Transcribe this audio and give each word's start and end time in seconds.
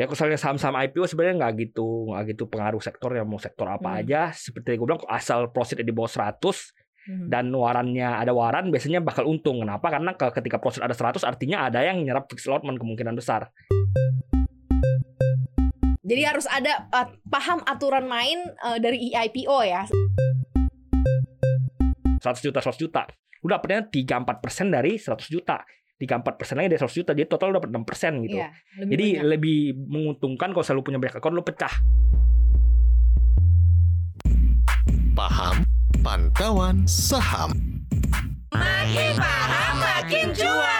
Ya 0.00 0.08
kalau 0.08 0.16
misalnya 0.16 0.40
saham-saham 0.40 0.80
IPO 0.80 1.04
sebenarnya 1.04 1.36
nggak 1.36 1.52
gitu 1.60 2.08
nggak 2.08 2.32
gitu 2.32 2.48
pengaruh 2.48 2.80
sektor 2.80 3.12
ya 3.12 3.20
mau 3.20 3.36
sektor 3.36 3.68
apa 3.68 3.84
Hmm. 3.84 4.00
aja 4.00 4.32
seperti 4.32 4.80
gue 4.80 4.86
bilang 4.88 5.04
asal 5.04 5.52
profit 5.52 5.84
di 5.84 5.92
bawah 5.92 6.08
100 6.08 6.72
Mhm. 7.04 7.28
dan 7.28 7.52
warannya 7.52 8.08
ada 8.08 8.32
waran 8.32 8.68
biasanya 8.68 9.00
bakal 9.00 9.24
untung. 9.24 9.60
Kenapa? 9.60 9.92
Karena 9.92 10.16
ke- 10.16 10.32
ketika 10.32 10.56
profit 10.56 10.80
ada 10.80 10.96
100 10.96 11.20
artinya 11.20 11.68
ada 11.68 11.80
yang 11.80 12.00
nyerap 12.00 12.28
fixed 12.28 12.48
allotment 12.48 12.80
kemungkinan 12.80 13.12
besar. 13.12 13.52
Jadi 16.00 16.22
harus 16.24 16.48
ada 16.48 16.88
uh, 16.90 17.12
paham 17.24 17.60
aturan 17.62 18.08
main 18.08 18.40
uh, 18.58 18.80
dari 18.80 19.12
EIPO 19.12 19.58
ya. 19.62 19.84
100 22.20 22.40
juta 22.40 22.60
100 22.60 22.76
juta. 22.78 23.04
Lu 23.40 23.48
dapetnya 23.48 23.84
3 23.84 24.16
4% 24.16 24.40
dari 24.70 24.96
100 24.96 25.28
juta. 25.28 25.60
3 26.00 26.24
4% 26.24 26.56
lagi 26.56 26.68
dari 26.72 26.80
100 26.80 26.98
juta. 27.04 27.12
Jadi 27.12 27.28
total 27.28 27.52
dapat 27.52 27.68
6% 27.68 28.24
gitu. 28.24 28.40
Iya, 28.40 28.48
lebih 28.80 28.90
Jadi 28.96 29.06
banyak. 29.12 29.24
lebih 29.28 29.58
menguntungkan 29.76 30.48
kalau 30.56 30.64
selalu 30.64 30.82
punya 30.88 30.98
banyak 30.98 31.20
akun 31.20 31.36
lu 31.36 31.44
pecah. 31.44 31.74
Paham 35.12 35.60
Pantauan 36.00 36.88
Saham 36.88 37.52
makin 38.50 39.14
paham 39.20 39.74
makin 39.78 40.26
cuan. 40.34 40.79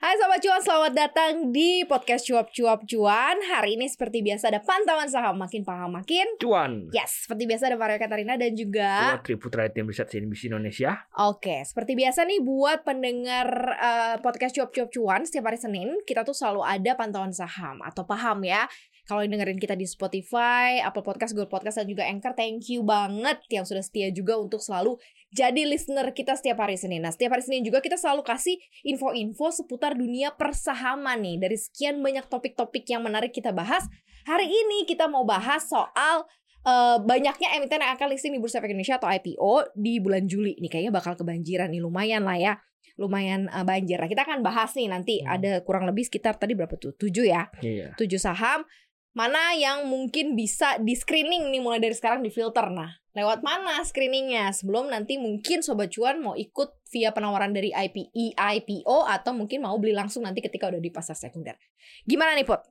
Hai 0.00 0.16
Sobat 0.16 0.40
Cuan, 0.40 0.64
selamat 0.64 0.92
datang 0.96 1.32
di 1.52 1.84
podcast 1.84 2.24
Cuap-Cuap 2.24 2.88
Cuan 2.88 3.36
Hari 3.36 3.76
ini 3.76 3.84
seperti 3.84 4.24
biasa 4.24 4.48
ada 4.48 4.64
pantauan 4.64 5.04
saham 5.12 5.36
Makin 5.36 5.60
paham 5.60 5.92
makin 5.92 6.24
Cuan. 6.40 6.88
Yes, 6.88 7.28
seperti 7.28 7.44
biasa 7.44 7.68
ada 7.68 7.76
Maria 7.76 8.00
Katarina 8.00 8.40
dan 8.40 8.56
juga 8.56 8.88
Gua 8.88 9.20
Tri 9.20 9.36
Putra 9.36 9.68
tim 9.68 9.84
riset 9.84 10.08
CNBC 10.08 10.48
Indonesia. 10.48 11.04
Oke, 11.20 11.68
seperti 11.68 12.00
biasa 12.00 12.24
nih 12.24 12.40
buat 12.40 12.80
pendengar 12.80 13.76
eh, 13.76 14.16
podcast 14.24 14.56
cuap-cuap 14.56 14.88
cuan 14.88 15.20
setiap 15.28 15.52
hari 15.52 15.60
Senin 15.60 15.92
kita 16.08 16.24
tuh 16.24 16.32
selalu 16.32 16.64
ada 16.64 16.96
pantauan 16.96 17.36
saham 17.36 17.84
atau 17.84 18.08
paham 18.08 18.40
ya. 18.40 18.64
Kalau 19.10 19.26
dengerin 19.26 19.58
kita 19.58 19.74
di 19.74 19.90
Spotify, 19.90 20.78
Apple 20.78 21.02
Podcast, 21.02 21.34
Google 21.34 21.50
Podcast 21.50 21.82
dan 21.82 21.90
juga 21.90 22.06
Anchor, 22.06 22.30
thank 22.38 22.70
you 22.70 22.86
banget 22.86 23.42
yang 23.50 23.66
sudah 23.66 23.82
setia 23.82 24.14
juga 24.14 24.38
untuk 24.38 24.62
selalu 24.62 25.02
jadi 25.34 25.66
listener 25.66 26.14
kita 26.14 26.38
setiap 26.38 26.62
hari 26.62 26.78
Senin. 26.78 27.02
Nah, 27.02 27.10
setiap 27.10 27.34
hari 27.34 27.42
Senin 27.42 27.66
juga 27.66 27.82
kita 27.82 27.98
selalu 27.98 28.22
kasih 28.22 28.54
info-info 28.86 29.50
seputar 29.50 29.98
dunia 29.98 30.30
persahaman 30.38 31.26
nih 31.26 31.42
dari 31.42 31.58
sekian 31.58 31.98
banyak 31.98 32.30
topik-topik 32.30 32.86
yang 32.86 33.02
menarik 33.02 33.34
kita 33.34 33.50
bahas. 33.50 33.82
Hari 34.30 34.46
ini 34.46 34.86
kita 34.86 35.10
mau 35.10 35.26
bahas 35.26 35.66
soal 35.66 36.30
eh, 36.62 36.98
banyaknya 37.02 37.58
emiten 37.58 37.82
yang 37.82 37.98
akan 37.98 38.14
listing 38.14 38.30
di 38.30 38.38
Bursa 38.38 38.62
Efek 38.62 38.70
Indonesia 38.70 39.02
atau 39.02 39.10
IPO 39.10 39.74
di 39.74 39.98
bulan 39.98 40.30
Juli. 40.30 40.54
Ini 40.54 40.70
kayaknya 40.70 40.94
bakal 40.94 41.18
kebanjiran 41.18 41.74
nih, 41.74 41.82
lumayan 41.82 42.22
lah 42.22 42.38
ya. 42.38 42.54
Lumayan 42.94 43.50
eh, 43.50 43.66
banjir. 43.66 43.98
Nah, 43.98 44.06
kita 44.06 44.22
akan 44.22 44.46
bahas 44.46 44.70
nih 44.78 44.86
nanti 44.86 45.18
Hmm. 45.18 45.34
ada 45.34 45.66
kurang 45.66 45.82
lebih 45.90 46.06
sekitar 46.06 46.38
tadi 46.38 46.54
berapa 46.54 46.78
tuh? 46.78 46.94
7 46.94 47.26
ya. 47.26 47.50
Iya. 47.58 47.98
7 47.98 48.22
saham. 48.22 48.62
Mana 49.10 49.58
yang 49.58 49.90
mungkin 49.90 50.38
bisa 50.38 50.78
di 50.78 50.94
screening 50.94 51.50
nih 51.50 51.58
mulai 51.58 51.82
dari 51.82 51.94
sekarang 51.98 52.22
di 52.22 52.30
filter. 52.30 52.70
Nah, 52.70 52.94
lewat 53.10 53.42
mana 53.42 53.82
screeningnya? 53.82 54.54
Sebelum 54.54 54.86
nanti 54.86 55.18
mungkin 55.18 55.66
Sobat 55.66 55.90
Cuan 55.90 56.22
mau 56.22 56.38
ikut 56.38 56.78
via 56.94 57.10
penawaran 57.10 57.50
dari 57.50 57.74
IP, 57.74 58.14
IPO 58.38 59.10
atau 59.10 59.34
mungkin 59.34 59.66
mau 59.66 59.74
beli 59.82 59.98
langsung 59.98 60.22
nanti 60.22 60.38
ketika 60.38 60.70
udah 60.70 60.78
di 60.78 60.94
pasar 60.94 61.18
sekunder. 61.18 61.58
Gimana 62.06 62.38
nih, 62.38 62.46
Pot? 62.46 62.62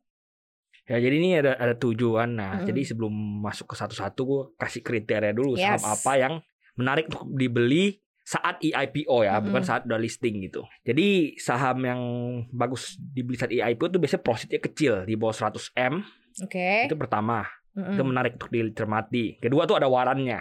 Ya 0.89 0.97
jadi 0.97 1.15
ini 1.21 1.37
ada 1.37 1.53
ada 1.59 1.75
tujuan. 1.77 2.39
Nah, 2.39 2.63
Mm-mm. 2.63 2.67
jadi 2.71 2.81
sebelum 2.81 3.13
masuk 3.45 3.69
ke 3.69 3.75
satu-satu 3.77 4.21
gue 4.25 4.41
kasih 4.57 4.81
kriteria 4.81 5.35
dulu 5.37 5.53
Yes. 5.53 5.77
saham 5.77 5.83
apa 5.85 6.13
yang 6.17 6.33
menarik 6.79 7.11
untuk 7.13 7.29
dibeli 7.35 8.01
saat 8.25 8.57
EIPO 8.61 9.21
ya, 9.21 9.37
Mm-mm. 9.37 9.53
bukan 9.53 9.63
saat 9.65 9.85
udah 9.85 10.01
listing 10.01 10.41
gitu. 10.49 10.65
Jadi 10.81 11.37
saham 11.37 11.77
yang 11.85 12.01
bagus 12.49 12.97
dibeli 12.97 13.37
saat 13.37 13.53
EIPO 13.53 13.91
itu 13.91 13.97
biasanya 14.01 14.23
profitnya 14.25 14.59
kecil 14.61 14.93
di 15.05 15.13
bawah 15.13 15.35
100 15.35 15.77
M. 15.77 16.01
Oke. 16.43 16.87
Itu 16.87 16.95
pertama, 16.95 17.43
Mm-mm. 17.75 17.95
itu 17.95 18.03
menarik 18.03 18.31
untuk 18.39 18.49
dicermati. 18.49 19.39
Kedua 19.39 19.67
tuh 19.67 19.79
ada 19.79 19.87
warannya. 19.87 20.39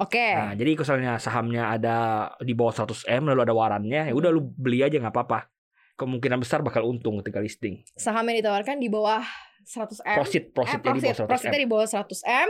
Oke. 0.00 0.26
Nah, 0.32 0.52
jadi 0.56 0.78
misalnya 0.78 1.12
sahamnya 1.20 1.76
ada 1.76 1.96
di 2.40 2.54
bawah 2.56 2.72
100 2.72 3.04
M 3.10 3.28
lalu 3.28 3.40
ada 3.44 3.52
warannya, 3.52 4.08
ya 4.08 4.14
udah 4.14 4.30
lu 4.32 4.40
beli 4.54 4.80
aja 4.80 4.96
nggak 4.96 5.12
apa-apa. 5.12 5.50
Kemungkinan 5.98 6.40
besar 6.40 6.64
bakal 6.64 6.88
untung 6.88 7.20
ketika 7.20 7.42
listing. 7.44 7.84
Saham 7.92 8.24
yang 8.32 8.40
ditawarkan 8.40 8.80
di 8.80 8.88
bawah 8.88 9.20
100 9.66 10.00
M. 10.00 10.16
Profit, 10.16 10.44
eh, 10.48 10.52
profitnya 10.56 10.80
di 10.80 11.00
profit, 11.02 11.04
bawah 11.04 11.12
100 11.12 11.20
M. 11.20 11.28
profitnya 11.28 11.60
di 11.60 11.68
bawah 11.68 11.86
100 11.86 12.20
M. 12.24 12.48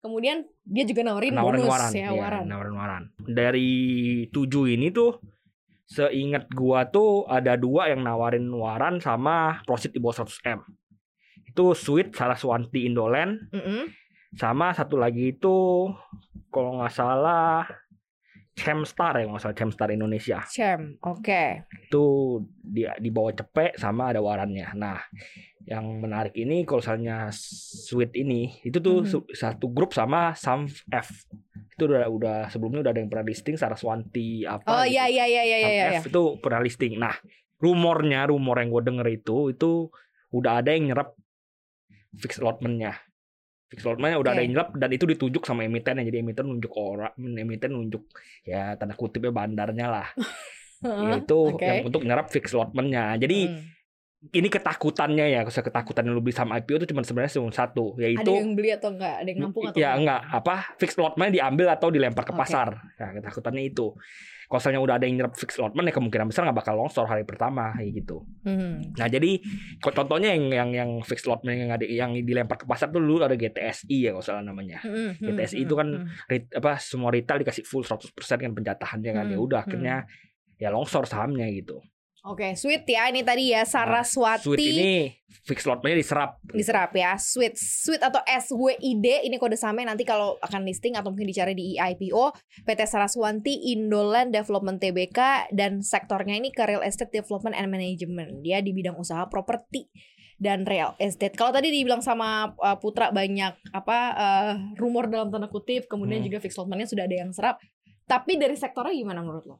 Kemudian 0.00 0.36
dia 0.64 0.84
juga 0.88 1.00
nawarin, 1.04 1.32
nawarin 1.36 1.60
bonus 1.60 1.70
waran, 1.70 1.90
ya, 1.92 2.08
Iya, 2.08 2.10
waran. 2.16 2.44
nawarin 2.48 2.74
waran. 2.74 3.02
Dari 3.20 3.70
tujuh 4.32 4.64
ini 4.72 4.88
tuh 4.90 5.20
seingat 5.84 6.48
gua 6.50 6.88
tuh 6.88 7.28
ada 7.28 7.54
dua 7.54 7.92
yang 7.92 8.00
nawarin 8.02 8.48
waran 8.48 8.96
sama 8.98 9.60
profit 9.68 9.92
di 9.92 10.00
bawah 10.00 10.24
100 10.24 10.40
M. 10.48 10.60
Itu 11.50 11.74
Sweet 11.74 12.14
Saraswanti 12.14 12.86
Indoland 12.86 13.50
Mm-mm. 13.50 13.90
sama 14.32 14.70
satu 14.70 14.94
lagi 14.94 15.34
itu 15.34 15.90
kalau 16.48 16.78
nggak 16.78 16.90
salah 16.90 17.66
Chemstar 18.50 19.16
ya 19.16 19.24
nggak 19.24 19.40
salah 19.40 19.56
Chemstar 19.56 19.88
Indonesia. 19.88 20.44
Cem. 20.44 21.00
Oke. 21.00 21.64
Itu 21.88 22.04
di 22.52 22.84
di 22.84 23.08
bawah 23.08 23.32
cepek 23.32 23.74
sama 23.74 24.12
ada 24.12 24.20
warannya. 24.20 24.68
Nah, 24.76 25.00
yang 25.64 25.86
menarik 25.98 26.34
ini 26.34 26.62
kalau 26.62 26.84
misalnya 26.84 27.32
Sweet 27.32 28.12
ini 28.14 28.60
itu 28.60 28.76
tuh 28.78 29.00
Mhm. 29.00 29.08
su- 29.08 29.30
satu 29.32 29.70
grup 29.70 29.90
sama 29.90 30.34
Sam 30.34 30.68
F. 30.92 31.08
Itu 31.72 31.88
udah 31.88 32.04
udah 32.06 32.36
sebelumnya 32.46 32.84
udah 32.84 32.92
ada 32.92 33.00
yang 33.00 33.08
pernah 33.08 33.24
listing 33.24 33.56
Saraswanti 33.56 34.44
apa 34.44 34.66
Oh 34.68 34.84
gitu. 34.84 34.92
iya 34.92 35.04
iya 35.08 35.24
iya 35.24 35.42
iya 35.42 35.58
Sam 35.58 35.70
iya. 35.72 35.84
iya. 35.88 36.00
F 36.04 36.06
itu 36.06 36.22
pernah 36.36 36.60
listing. 36.60 36.92
Nah, 37.00 37.16
rumornya, 37.56 38.28
rumor 38.28 38.60
yang 38.60 38.68
gue 38.68 38.82
denger 38.84 39.06
itu 39.10 39.36
itu 39.50 39.88
udah 40.30 40.60
ada 40.60 40.70
yang 40.70 40.92
nyerap 40.92 41.16
fixed 42.16 42.42
allotment-nya. 42.42 42.96
Fixed 43.70 43.86
allotment-nya 43.86 44.18
udah 44.18 44.30
ada 44.34 44.40
Oke. 44.40 44.44
yang 44.46 44.52
nyerap 44.56 44.68
dan 44.74 44.90
itu 44.90 45.04
ditunjuk 45.06 45.42
sama 45.46 45.66
emiten 45.66 46.02
jadi 46.02 46.18
emiten 46.22 46.46
nunjuk 46.46 46.72
orang, 46.74 47.14
emiten 47.18 47.70
nunjuk 47.74 48.02
ya 48.42 48.74
tanda 48.74 48.98
kutipnya 48.98 49.30
bandarnya 49.30 49.86
lah. 49.86 50.08
Yaitu 50.80 51.36
oke. 51.36 51.60
yang 51.60 51.84
untuk 51.86 52.02
nyerap 52.08 52.32
fixed 52.32 52.56
allotment-nya. 52.56 53.20
Jadi 53.20 53.38
Mm. 53.50 53.79
Ini 54.20 54.52
ketakutannya 54.52 55.32
ya, 55.32 55.40
ketakutan 55.48 56.04
yang 56.04 56.12
lu 56.12 56.20
beli 56.20 56.36
sama 56.36 56.60
IPO 56.60 56.84
itu 56.84 56.86
cuma 56.92 57.00
sebenarnya 57.00 57.40
cuma 57.40 57.48
satu, 57.48 57.96
ada 57.96 58.04
yaitu 58.04 58.28
yang 58.36 58.52
beli 58.52 58.68
atau 58.68 58.92
enggak? 58.92 59.24
Ada 59.24 59.28
yang 59.32 59.38
nampung 59.48 59.64
atau 59.72 59.80
ya 59.80 59.96
enggak 59.96 60.20
apa 60.28 60.54
fixed 60.76 61.00
allotment 61.00 61.32
diambil 61.32 61.72
atau 61.72 61.88
dilempar 61.88 62.28
ke 62.28 62.36
Oke. 62.36 62.40
pasar. 62.44 62.68
Nah, 63.00 63.10
ketakutannya 63.16 63.64
itu. 63.64 63.96
Kalau 64.50 64.58
misalnya 64.58 64.80
udah 64.82 64.94
ada 64.98 65.06
yang 65.06 65.14
nyerap 65.14 65.38
fixed 65.38 65.62
allotment 65.62 65.86
ya 65.86 65.94
kemungkinan 65.94 66.26
besar 66.26 66.42
nggak 66.42 66.58
bakal 66.58 66.74
longsor 66.74 67.06
hari 67.06 67.22
pertama 67.22 67.70
kayak 67.78 68.02
gitu. 68.02 68.26
Hmm. 68.42 68.82
Nah 68.98 69.06
jadi 69.06 69.38
contohnya 69.78 70.34
yang 70.34 70.50
yang 70.50 70.70
yang 70.74 70.90
fixed 71.06 71.30
allotment 71.30 71.54
yang 71.54 71.70
ada 71.70 71.86
yang 71.86 72.10
dilempar 72.18 72.58
ke 72.58 72.66
pasar 72.66 72.90
tuh 72.90 72.98
dulu 72.98 73.22
ada 73.22 73.38
GTSI 73.38 74.10
ya 74.10 74.10
kalau 74.10 74.26
salah 74.26 74.42
namanya. 74.42 74.82
Hmm, 74.82 75.14
hmm, 75.14 75.22
GTSI 75.22 75.54
hmm, 75.54 75.64
itu 75.70 75.74
kan 75.78 75.88
hmm. 76.02 76.26
Ret- 76.26 76.50
apa 76.50 76.82
semua 76.82 77.14
retail 77.14 77.46
dikasih 77.46 77.62
full 77.62 77.86
100% 77.86 78.10
kan 78.18 78.50
penjatahannya 78.50 79.10
kan 79.14 79.26
ya 79.30 79.38
Hmm, 79.38 79.46
udah 79.46 79.58
akhirnya 79.62 79.96
ya 80.58 80.68
longsor 80.74 81.06
sahamnya 81.06 81.46
gitu. 81.54 81.78
Oke, 82.20 82.52
sweet 82.52 82.84
ya. 82.84 83.08
Ini 83.08 83.24
tadi 83.24 83.56
ya 83.56 83.64
Saraswati 83.64 84.44
Sweet 84.44 84.60
ini 84.60 84.92
fixed 85.40 85.64
allotmentnya 85.64 86.04
diserap. 86.04 86.30
diserap 86.52 86.92
ya. 86.92 87.16
Sweet, 87.16 87.56
sweet 87.56 88.04
atau 88.04 88.20
SWID 88.20 89.24
ini 89.24 89.40
kode 89.40 89.56
sahamnya 89.56 89.96
nanti 89.96 90.04
kalau 90.04 90.36
akan 90.44 90.68
listing 90.68 91.00
atau 91.00 91.08
mungkin 91.08 91.24
dicari 91.24 91.56
di 91.56 91.80
IPO 91.80 92.36
PT 92.68 92.80
Saraswati 92.84 93.72
Indoland 93.72 94.36
Development 94.36 94.76
Tbk 94.76 95.48
dan 95.56 95.80
sektornya 95.80 96.36
ini 96.36 96.52
ke 96.52 96.60
real 96.68 96.84
estate 96.84 97.08
development 97.08 97.56
and 97.56 97.72
management. 97.72 98.44
Dia 98.44 98.60
di 98.60 98.76
bidang 98.76 99.00
usaha 99.00 99.24
properti 99.24 99.88
dan 100.36 100.68
real 100.68 100.92
estate. 101.00 101.32
Kalau 101.36 101.56
tadi 101.56 101.72
dibilang 101.72 102.04
sama 102.04 102.52
uh, 102.60 102.76
Putra 102.76 103.08
banyak 103.08 103.72
apa 103.72 103.98
uh, 104.12 104.52
rumor 104.76 105.08
dalam 105.08 105.32
tanda 105.32 105.48
kutip, 105.48 105.88
kemudian 105.88 106.20
Hmm. 106.20 106.28
juga 106.28 106.38
fixed 106.44 106.60
allotmentnya 106.60 106.88
sudah 106.88 107.04
ada 107.08 107.16
yang 107.16 107.32
serap. 107.32 107.56
Tapi 108.04 108.36
dari 108.36 108.60
sektornya 108.60 108.92
gimana 108.92 109.24
menurut 109.24 109.44
lo? 109.48 109.56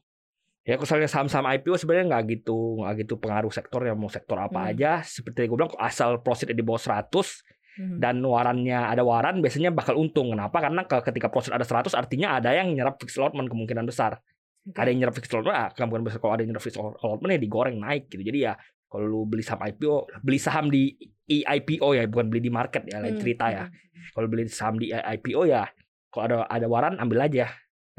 Ya 0.60 0.76
kalau 0.76 0.84
misalnya 0.84 1.09
saham-saham 1.09 1.47
IPO 1.50 1.75
sebenarnya 1.75 2.06
nggak 2.10 2.25
gitu 2.31 2.59
nggak 2.78 2.93
gitu 3.00 3.15
pengaruh 3.16 3.48
sektor 3.48 3.80
ya 3.80 3.95
mau 3.95 4.07
sektor 4.07 4.36
apa 4.36 4.60
Hmm. 4.60 4.71
aja 4.71 5.01
seperti 5.01 5.45
gue 5.45 5.57
bilang 5.57 5.72
asal 5.77 6.21
profit 6.21 6.51
di 6.51 6.60
bawah 6.60 6.77
100 6.78 7.41
Hmm. 7.71 7.97
dan 7.97 8.21
warannya 8.21 8.77
ada 8.77 9.01
waran 9.01 9.41
biasanya 9.41 9.71
bakal 9.71 9.97
untung. 9.97 10.30
Kenapa? 10.30 10.60
Karena 10.60 10.84
ke- 10.84 11.01
ketika 11.03 11.27
profit 11.27 11.54
ada 11.54 11.65
100 11.65 11.95
artinya 11.95 12.36
ada 12.36 12.53
yang 12.53 12.71
nyerap 12.71 12.98
fixed 12.98 13.16
allotment 13.16 13.48
kemungkinan 13.48 13.84
besar. 13.84 14.21
Oke. 14.60 14.77
Ada 14.77 14.92
yang 14.92 15.01
nyerap 15.01 15.15
fixed 15.16 15.33
allotment, 15.33 15.57
ah, 15.57 15.68
kemungkinan 15.71 16.04
besar 16.04 16.18
kalau 16.18 16.33
ada 16.34 16.42
yang 16.42 16.51
nyerap 16.53 16.60
fixed 16.60 16.77
allotment 16.77 17.30
ya 17.30 17.41
digoreng 17.41 17.77
naik 17.78 18.13
gitu. 18.13 18.21
Jadi 18.21 18.39
ya 18.42 18.53
kalau 18.84 19.06
lu 19.06 19.21
beli 19.24 19.41
saham 19.41 19.65
IPO, 19.65 19.97
beli 20.21 20.36
saham 20.36 20.66
di 20.68 20.92
IPO 21.24 21.89
ya, 21.95 22.04
bukan 22.04 22.27
beli 22.28 22.42
di 22.42 22.53
market 22.53 22.84
ya, 22.84 23.01
lain 23.01 23.16
Hmm, 23.16 23.22
cerita 23.22 23.47
ya. 23.48 23.65
hmm. 23.65 24.13
Kalau 24.13 24.27
beli 24.27 24.45
saham 24.45 24.77
di 24.77 24.91
IPO 24.91 25.41
ya, 25.47 25.65
kalau 26.10 26.22
ada 26.27 26.36
ada 26.51 26.66
waran 26.66 26.98
ambil 26.98 27.22
aja. 27.22 27.48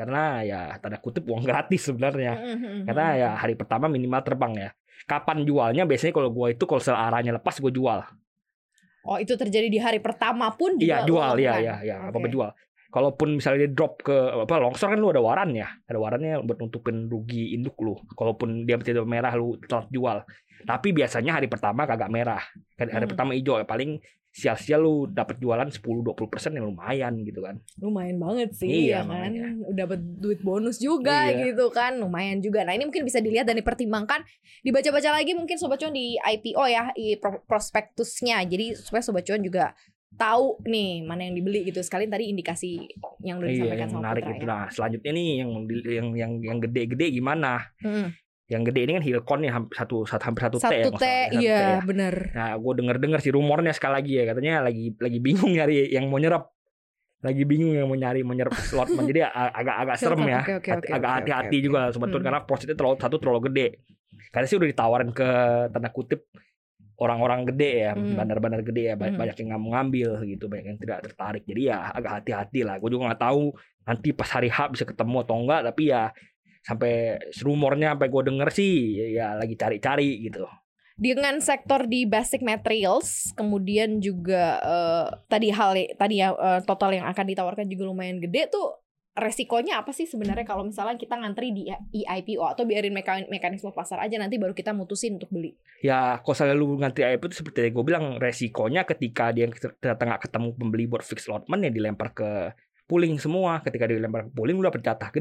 Karena 0.01 0.41
ya 0.41 0.59
tanda 0.81 0.97
kutip 0.97 1.29
uang 1.29 1.45
gratis 1.45 1.85
sebenarnya. 1.85 2.33
Hmm, 2.33 2.57
hmm, 2.57 2.57
hmm, 2.57 2.81
Karena 2.89 3.05
ya 3.13 3.29
hari 3.37 3.53
pertama 3.53 3.85
minimal 3.85 4.21
terbang 4.25 4.53
ya. 4.57 4.69
Kapan 5.05 5.45
jualnya? 5.45 5.85
Biasanya 5.85 6.13
kalau 6.13 6.29
gua 6.33 6.49
itu 6.49 6.65
kalau 6.65 6.81
sel 6.81 6.97
arahnya 6.97 7.37
lepas 7.37 7.57
gue 7.57 7.69
jual. 7.69 8.01
Oh 9.01 9.17
itu 9.17 9.33
terjadi 9.33 9.65
di 9.65 9.81
hari 9.81 9.97
pertama 9.97 10.49
pun 10.53 10.77
Iya 10.77 11.05
jual 11.05 11.33
lo 11.33 11.41
ya 11.41 11.57
lakukan? 11.57 11.65
ya 11.65 11.75
ya 11.81 11.95
apa 12.09 12.17
Oke. 12.17 12.29
jual. 12.29 12.51
kalaupun 12.91 13.39
misalnya 13.39 13.63
dia 13.63 13.71
drop 13.71 14.03
ke 14.03 14.11
apa 14.43 14.59
longsor 14.59 14.91
kan 14.91 14.99
lu 14.99 15.07
ada 15.15 15.23
waran 15.23 15.55
ya 15.55 15.63
ada 15.87 15.95
warannya 15.95 16.43
buat 16.43 16.59
nutupin 16.59 17.07
rugi 17.07 17.55
induk 17.55 17.79
lu 17.79 17.95
kalaupun 18.19 18.67
dia 18.67 18.75
tidak 18.83 19.07
merah 19.07 19.31
lu 19.31 19.55
telat 19.63 19.87
jual 19.87 20.27
tapi 20.67 20.91
biasanya 20.91 21.39
hari 21.39 21.47
pertama 21.47 21.87
kagak 21.87 22.11
merah 22.11 22.43
hari, 22.75 22.91
hari 22.91 23.07
Hmm. 23.07 23.11
pertama 23.15 23.31
hijau 23.31 23.63
ya 23.63 23.65
paling 23.65 23.95
sial-sial 24.31 24.79
lu 24.79 24.95
dapat 25.05 25.37
jualan 25.37 25.67
10-20 25.67 26.15
persen 26.25 26.55
yang 26.55 26.65
lumayan 26.65 27.19
gitu 27.21 27.43
kan. 27.43 27.59
Lumayan 27.77 28.15
banget 28.15 28.55
sih 28.55 28.87
Iya, 28.87 29.03
ya 29.03 29.05
kan? 29.05 29.31
Udah 29.61 29.75
dapat 29.77 29.99
duit 30.17 30.39
bonus 30.39 30.79
juga 30.79 31.27
Iya. 31.27 31.51
gitu 31.51 31.67
kan 31.69 31.99
lumayan 31.99 32.39
juga. 32.39 32.63
Nah 32.63 32.71
ini 32.71 32.87
mungkin 32.87 33.03
bisa 33.03 33.19
dilihat 33.19 33.43
dan 33.43 33.55
dipertimbangkan. 33.55 34.23
Dibaca-baca 34.61 35.11
lagi 35.11 35.35
mungkin 35.35 35.55
sobat 35.55 35.77
cuan 35.77 35.91
di 35.91 36.15
IPO 36.15 36.63
ya 36.65 36.95
i 36.95 37.15
pro- 37.15 37.43
prospektusnya. 37.43 38.39
Jadi 38.43 38.71
supaya 38.73 39.03
sobat 39.03 39.23
cuan 39.23 39.43
juga 39.43 39.75
tahu 40.11 40.59
nih 40.63 41.03
mana 41.03 41.23
yang 41.23 41.35
dibeli 41.35 41.63
gitu. 41.63 41.79
Sekalian 41.79 42.07
tadi 42.07 42.31
indikasi 42.31 42.83
yang 43.21 43.39
udah 43.39 43.47
iya 43.47 43.55
disampaikan 43.57 43.79
yang 43.81 43.89
sama 43.89 44.01
menarik 44.01 44.23
Putra 44.23 44.31
itu. 44.33 44.43
ya. 44.43 44.47
nah 44.47 44.63
selanjutnya 44.67 45.11
nih 45.11 45.27
yang 45.39 45.49
yang 45.83 46.07
yang 46.15 46.31
yang 46.41 46.57
gede-gede 46.59 47.07
gimana? 47.11 47.67
Mm. 47.79 48.07
Yang 48.51 48.67
gede 48.67 48.83
ini 48.83 48.91
kan 48.93 49.03
Hilcon 49.03 49.39
nih 49.39 49.49
hampir 49.49 49.73
satu, 49.73 50.03
satu 50.03 50.23
hampir 50.27 50.43
satu, 50.43 50.57
T 50.59 50.67
ya, 50.67 50.83
satu 50.83 50.91
T 50.91 50.99
T 50.99 51.05
iya 51.39 51.55
ya. 51.55 51.79
bener 51.81 52.15
Nah, 52.31 52.51
gue 52.59 52.73
denger 52.75 52.95
dengar 52.99 53.19
sih 53.19 53.31
rumornya 53.31 53.71
sekali 53.71 53.93
lagi 53.95 54.11
ya 54.19 54.23
katanya 54.27 54.53
lagi 54.61 54.91
lagi 54.97 55.17
bingung 55.17 55.51
nyari 55.51 55.87
yang 55.87 56.05
mau 56.05 56.19
nyerap. 56.19 56.51
Lagi 57.21 57.43
bingung 57.45 57.71
yang 57.71 57.85
mau 57.85 57.95
nyari 57.95 58.21
mau 58.21 58.33
nyerap 58.33 58.51
slot 58.59 58.91
jadi 59.07 59.23
a- 59.25 59.53
agak 59.53 59.75
agak 59.79 59.95
serem 59.95 60.19
ya. 60.25 60.41
Oke, 60.41 60.53
Hati- 60.59 60.73
oke, 60.83 60.89
agak 60.91 61.11
hati-hati 61.15 61.55
oke, 61.55 61.63
juga 61.63 61.79
oke. 61.81 61.93
sebetulnya 61.95 62.19
Hmm. 62.19 62.27
karena 62.27 62.39
profitnya 62.43 62.75
terlalu 62.75 62.95
satu 62.99 63.15
terlalu 63.17 63.39
gede. 63.47 63.67
Karena 64.29 64.45
sih 64.45 64.57
udah 64.57 64.67
ditawarin 64.67 65.11
ke 65.11 65.29
tanda 65.69 65.89
kutip 65.89 66.19
orang-orang 66.97 67.45
gede 67.47 67.71
ya, 67.81 67.91
Hmm. 67.93 68.13
bandar-bandar 68.13 68.61
gede 68.61 68.83
ya, 68.83 68.95
ba- 68.95 69.09
Hmm. 69.09 69.17
banyak 69.17 69.35
yang 69.37 69.47
nggak 69.49 69.61
mau 69.61 69.71
ngambil 69.73 70.09
gitu, 70.27 70.45
banyak 70.45 70.65
yang 70.65 70.77
tidak 70.77 70.97
tertarik. 71.01 71.43
Jadi 71.45 71.61
ya 71.65 71.89
agak 71.89 72.11
hati-hati 72.19 72.59
lah. 72.61 72.77
Gue 72.77 72.89
juga 72.89 73.09
nggak 73.09 73.21
tahu 73.21 73.43
nanti 73.81 74.09
pas 74.13 74.29
hari 74.29 74.49
H 74.49 74.69
bisa 74.69 74.85
ketemu 74.85 75.15
atau 75.21 75.35
enggak, 75.37 75.61
tapi 75.65 75.89
ya 75.89 76.13
sampai 76.61 77.17
rumornya 77.41 77.97
sampai 77.97 78.07
gue 78.09 78.23
denger 78.29 78.49
sih 78.53 78.73
ya, 78.97 79.05
ya 79.11 79.27
lagi 79.37 79.57
cari-cari 79.57 80.29
gitu. 80.29 80.45
dengan 80.95 81.41
sektor 81.41 81.89
di 81.89 82.05
basic 82.05 82.45
materials 82.45 83.33
kemudian 83.33 83.97
juga 83.97 84.61
eh, 84.61 85.05
tadi 85.25 85.49
hal 85.49 85.73
tadi 85.97 86.21
ya 86.21 86.29
eh, 86.33 86.61
total 86.65 86.93
yang 86.93 87.09
akan 87.09 87.25
ditawarkan 87.25 87.65
juga 87.65 87.89
lumayan 87.89 88.21
gede 88.21 88.53
tuh 88.53 88.81
resikonya 89.11 89.83
apa 89.83 89.91
sih 89.91 90.07
sebenarnya 90.07 90.47
kalau 90.47 90.63
misalnya 90.63 90.95
kita 90.95 91.19
ngantri 91.19 91.51
di 91.51 91.67
IPO 91.99 92.47
atau 92.47 92.63
biarin 92.63 92.95
mekan- 92.95 93.27
mekanisme 93.27 93.75
pasar 93.75 93.99
aja 93.99 94.15
nanti 94.15 94.39
baru 94.39 94.55
kita 94.55 94.71
mutusin 94.71 95.19
untuk 95.19 95.27
beli? 95.35 95.51
Ya 95.83 96.23
kalau 96.23 96.31
misalnya 96.31 96.55
lu 96.55 96.67
ngantri 96.79 97.03
IPO 97.03 97.27
itu 97.27 97.37
seperti 97.43 97.67
yang 97.67 97.73
gue 97.75 97.85
bilang 97.85 98.05
resikonya 98.23 98.87
ketika 98.87 99.35
dia 99.35 99.51
ternyata 99.51 100.03
nggak 100.07 100.21
ketemu 100.31 100.47
pembeli 100.55 100.85
buat 100.87 101.03
fix 101.03 101.27
allotment 101.27 101.67
ya 101.67 101.71
dilempar 101.75 102.15
ke 102.15 102.55
pooling 102.87 103.19
semua. 103.19 103.59
Ketika 103.59 103.91
dilempar 103.91 104.27
ke 104.27 104.31
pooling 104.31 104.55
lu 104.55 104.63
dapet 104.63 104.79
jatah 104.79 105.11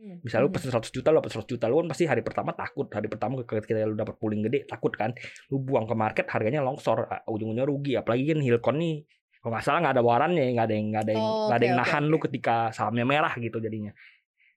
Misal 0.00 0.42
lu 0.42 0.48
Hmm. 0.48 0.56
pesen 0.56 0.72
100 0.72 0.88
juta, 0.88 1.12
lu 1.12 1.20
dapet 1.20 1.32
100 1.32 1.44
juta, 1.46 1.64
lu 1.68 1.84
kan 1.84 1.88
pasti 1.92 2.04
hari 2.08 2.24
pertama 2.24 2.50
takut. 2.52 2.88
Hari 2.88 3.06
pertama 3.06 3.40
ketika 3.40 3.84
lu 3.84 3.92
dapet 3.94 4.16
pooling 4.16 4.42
gede, 4.42 4.64
takut 4.64 4.92
kan. 4.92 5.12
Lu 5.48 5.60
buang 5.60 5.84
ke 5.84 5.92
market, 5.92 6.24
harganya 6.28 6.60
longsor, 6.60 7.04
ujung-ujungnya 7.26 7.68
rugi. 7.68 7.92
Apalagi 7.94 8.32
kan 8.32 8.40
Hilcon 8.40 8.76
nih, 8.80 9.04
kalau 9.38 9.50
nggak 9.52 9.64
salah 9.64 9.78
nggak 9.84 9.94
ada 9.94 10.02
warannya, 10.02 10.44
nggak 10.52 10.66
ada 10.66 10.74
yang 10.74 10.86
nggak 10.88 11.04
ada 11.04 11.12
yang 11.12 11.24
Oh, 11.24 11.44
nggak 11.48 11.58
ada 11.58 11.66
yang 11.66 11.76
nahan 11.76 12.02
oke. 12.02 12.10
lu 12.10 12.18
ketika 12.18 12.54
sahamnya 12.70 13.04
merah 13.04 13.32
gitu 13.34 13.58
jadinya. 13.58 13.92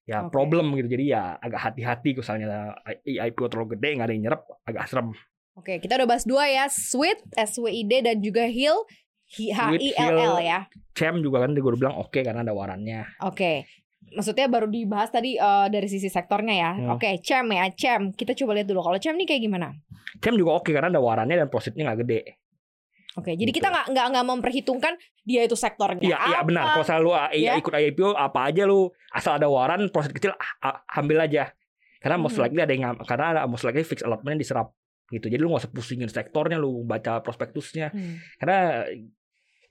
Ya 0.04 0.20
Oke. 0.20 0.32
problem 0.32 0.76
gitu. 0.76 0.88
Jadi 0.92 1.06
ya 1.12 1.36
agak 1.38 1.60
hati-hati 1.62 2.10
misalnya 2.14 2.76
IPO 3.04 3.48
terlalu 3.48 3.80
gede, 3.80 3.90
nggak 3.96 4.08
ada 4.08 4.14
yang 4.14 4.24
nyerap, 4.28 4.42
agak 4.64 4.84
serem. 4.88 5.12
Oke, 5.54 5.78
kita 5.78 5.96
udah 5.96 6.08
bahas 6.08 6.26
dua 6.26 6.50
ya, 6.50 6.66
Sweet, 6.68 7.20
SWID 7.32 8.04
dan 8.04 8.18
juga 8.20 8.44
Hill, 8.44 8.84
H 9.30 9.38
I 9.72 9.94
L 9.96 10.12
L 10.12 10.18
Hill. 10.20 10.36
ya. 10.42 10.60
Cem 10.92 11.22
juga 11.22 11.42
kan 11.42 11.52
gue 11.52 11.64
udah 11.64 11.80
bilang 11.80 11.96
oke 11.96 12.20
karena 12.20 12.42
ada 12.42 12.52
warannya. 12.52 13.06
Oke. 13.24 13.64
Maksudnya 14.12 14.46
baru 14.46 14.68
dibahas 14.68 15.10
tadi 15.10 15.36
eh, 15.36 15.68
dari 15.68 15.88
sisi 15.88 16.08
sektornya 16.08 16.54
ya. 16.54 16.72
Hmm. 16.76 16.90
Oke, 16.94 17.18
Cem 17.20 17.48
ya, 17.50 17.66
Cem. 17.72 18.12
Kita 18.12 18.36
coba 18.36 18.54
lihat 18.54 18.68
dulu. 18.68 18.84
Kalau 18.84 18.98
Cem 18.98 19.16
nih 19.16 19.26
kayak 19.26 19.42
gimana? 19.42 19.68
Cem 20.20 20.36
juga 20.36 20.60
oke 20.60 20.70
karena 20.70 20.90
ada 20.90 21.00
warannya 21.00 21.36
dan 21.36 21.48
profitnya 21.48 21.88
nggak 21.88 22.00
gede. 22.04 22.22
Oke, 23.14 23.32
jadi 23.32 23.46
Gitu. 23.46 23.62
kita 23.62 23.70
nggak 23.70 23.86
nggak 23.94 24.06
nggak 24.10 24.26
memperhitungkan 24.26 24.94
dia 25.22 25.46
itu 25.46 25.54
sektornya. 25.54 26.02
Iya, 26.02 26.18
iya 26.28 26.40
benar. 26.42 26.74
Kalau 26.74 26.86
selalu 26.86 27.10
Ya. 27.38 27.54
ikut 27.56 27.70
IPO 27.70 28.12
apa 28.12 28.50
aja 28.50 28.66
lu 28.66 28.90
asal 29.10 29.38
ada 29.38 29.46
waran 29.46 29.86
profit 29.88 30.12
kecil 30.12 30.34
ah, 30.34 30.52
ah, 30.60 30.98
ambil 30.98 31.22
aja. 31.22 31.54
Karena 32.02 32.18
most 32.18 32.36
Hmm. 32.36 32.44
likely 32.44 32.62
ada 32.62 32.74
yang 32.74 32.98
karena 33.00 33.26
ada 33.32 33.42
most 33.46 33.64
likely 33.64 33.82
fix 33.82 34.02
allotment 34.02 34.36
diserap 34.36 34.74
gitu. 35.08 35.30
Jadi 35.30 35.38
lu 35.38 35.48
nggak 35.48 35.62
usah 35.62 35.72
pusingin 35.72 36.10
sektornya 36.10 36.58
lu 36.58 36.82
baca 36.84 37.22
prospektusnya. 37.22 37.94
Hmm. 37.94 38.18
Karena 38.38 38.90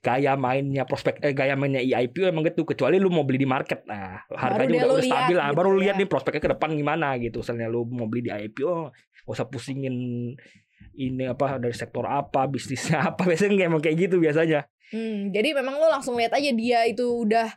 gaya 0.03 0.35
mainnya 0.35 0.83
prospek 0.83 1.23
eh, 1.23 1.31
gaya 1.31 1.55
mainnya 1.55 1.79
IPO 1.79 2.27
emang 2.27 2.43
gitu 2.43 2.67
kecuali 2.67 2.99
lu 2.99 3.07
mau 3.07 3.23
beli 3.23 3.39
di 3.39 3.47
market. 3.47 3.87
Nah 3.87 4.27
harga 4.35 4.67
deh 4.67 4.75
juga 4.75 4.87
lu 4.91 4.95
udah 4.99 5.07
stabil 5.07 5.37
lah 5.39 5.47
gitu 5.47 5.57
baru 5.63 5.67
lu 5.71 5.79
ya. 5.79 5.83
lihat 5.87 5.95
nih 6.03 6.09
prospeknya 6.11 6.41
ke 6.43 6.51
depan 6.59 6.69
gimana 6.75 7.15
gitu. 7.23 7.39
Misalnya 7.39 7.71
lu 7.71 7.87
mau 7.87 8.11
beli 8.11 8.27
di 8.27 8.31
IPO 8.35 8.91
gak 9.23 9.31
usah 9.31 9.47
pusingin 9.47 9.95
ini 10.99 11.23
apa 11.23 11.55
dari 11.55 11.71
sektor 11.71 12.03
apa 12.03 12.43
bisnisnya 12.51 12.99
apa. 13.15 13.23
Biasanya 13.23 13.55
kayak 13.55 13.69
emang 13.71 13.81
kayak 13.81 13.97
gitu 13.97 14.19
biasanya. 14.19 14.67
Hmm, 14.91 15.31
jadi 15.31 15.55
memang 15.55 15.79
lo 15.79 15.87
langsung 15.87 16.19
lihat 16.19 16.35
aja 16.35 16.51
dia 16.51 16.83
itu 16.85 17.07
udah 17.07 17.49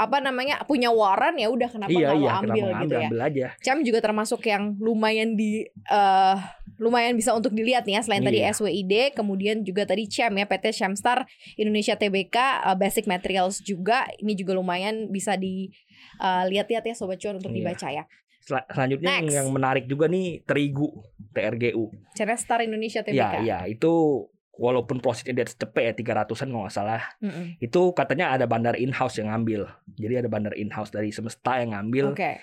apa 0.00 0.16
namanya 0.22 0.64
punya 0.64 0.88
waran 0.88 1.36
ya 1.36 1.52
udah 1.52 1.68
kenapa 1.68 1.92
iya 1.92 2.16
iya 2.16 2.40
ambil 2.40 2.48
kenapa 2.48 2.56
gitu 2.56 2.72
ambil 2.72 2.96
ya. 2.96 3.08
ambil 3.12 3.20
aja. 3.20 3.46
Cem 3.60 3.78
juga 3.84 3.98
termasuk 4.00 4.40
yang 4.48 4.72
lumayan 4.80 5.36
di 5.36 5.68
eh 5.68 6.36
lumayan 6.80 7.12
bisa 7.12 7.30
untuk 7.30 7.52
dilihat 7.52 7.84
nih 7.84 8.00
ya 8.00 8.02
selain 8.02 8.24
tadi 8.24 8.40
Iya. 8.40 8.56
SWID 8.56 9.12
kemudian 9.12 9.60
juga 9.60 9.84
tadi 9.84 10.08
Cem 10.08 10.32
ya 10.32 10.48
PT 10.48 10.72
Shamstar 10.72 11.28
Indonesia 11.54 11.92
Tbk 11.92 12.32
eh, 12.32 12.74
Basic 12.74 13.04
Materials 13.04 13.60
juga 13.60 14.08
ini 14.16 14.32
juga 14.32 14.56
lumayan 14.56 15.06
bisa 15.06 15.36
dilihat-lihat 15.36 16.82
ya 16.82 16.94
sobat 16.96 17.20
cuan 17.20 17.36
untuk 17.36 17.52
Iya. 17.52 17.58
dibaca 17.60 17.88
ya. 17.92 18.04
Sel- 18.40 18.64
selanjutnya 18.66 19.20
yang, 19.20 19.28
Next. 19.28 19.36
yang 19.36 19.48
menarik 19.52 19.84
juga 19.84 20.08
nih 20.08 20.40
terigu 20.42 20.88
TRGU 21.30 21.92
Star 22.34 22.64
Indonesia 22.64 23.04
Tbk. 23.04 23.12
ya 23.12 23.28
iya 23.38 23.58
itu 23.68 24.24
walaupun 24.56 25.00
profitnya 25.00 25.32
di 25.34 25.42
atas 25.44 25.56
cepet 25.56 25.82
ya 25.84 25.92
300an 26.24 26.48
kalau 26.48 26.64
nggak 26.64 26.72
salah 26.72 27.04
Mm-mm. 27.20 27.60
itu 27.60 27.80
katanya 27.92 28.32
ada 28.32 28.44
bandar 28.44 28.76
in-house 28.76 29.16
yang 29.16 29.28
ngambil 29.28 29.68
jadi 29.92 30.20
ada 30.20 30.28
bandar 30.28 30.52
in-house 30.52 30.88
dari 30.88 31.12
semesta 31.12 31.60
yang 31.60 31.72
ngambil 31.72 32.12
Oke. 32.12 32.40